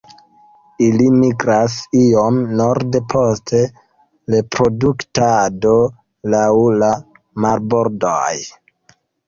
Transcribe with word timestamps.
Ili 0.85 1.09
migras 1.17 1.75
iom 1.99 2.39
norde 2.61 3.01
post 3.15 3.53
reproduktado 4.37 5.77
laŭ 6.37 6.49
la 6.83 6.93
marbordoj. 7.47 8.37